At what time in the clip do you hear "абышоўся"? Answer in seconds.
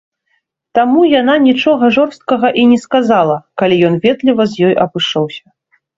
4.87-5.45